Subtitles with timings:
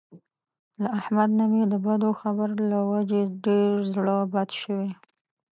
[0.81, 4.89] له احمد نه مې د بدو خبر له وجې ډېر زړه بد شوی.